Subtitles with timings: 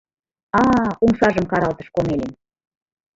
[0.59, 2.31] —А-а,— умшажым каралтыш Комелин.